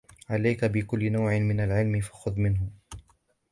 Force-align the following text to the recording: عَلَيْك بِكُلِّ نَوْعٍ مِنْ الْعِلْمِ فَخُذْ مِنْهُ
عَلَيْك 0.29 0.65
بِكُلِّ 0.65 1.11
نَوْعٍ 1.11 1.39
مِنْ 1.39 1.59
الْعِلْمِ 1.59 1.99
فَخُذْ 1.99 2.39
مِنْهُ 2.39 2.69